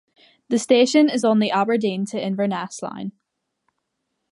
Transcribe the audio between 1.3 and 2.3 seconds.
the Aberdeen to